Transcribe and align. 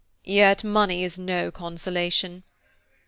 "Yet 0.25 0.63
money 0.63 1.03
is 1.03 1.19
no 1.19 1.51
consolation." 1.51 2.41